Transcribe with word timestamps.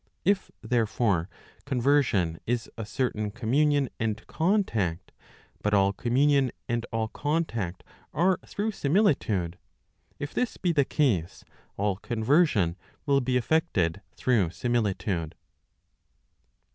If, 0.25 0.49
therefore, 0.63 1.29
conversion 1.65 2.39
is 2.47 2.67
a 2.75 2.87
certain 2.87 3.29
communion 3.29 3.87
and 3.99 4.25
contact, 4.25 5.11
but 5.61 5.75
all 5.75 5.93
communion 5.93 6.51
and 6.67 6.87
all 6.91 7.07
contact 7.09 7.83
are 8.11 8.39
through 8.43 8.71
similitude,—if 8.71 10.33
this 10.33 10.57
be 10.57 10.71
the 10.73 10.85
case, 10.85 11.45
all 11.77 11.97
conversion 11.97 12.77
will 13.05 13.21
be 13.21 13.37
effected 13.37 14.01
through 14.15 14.49
similitude. 14.49 15.35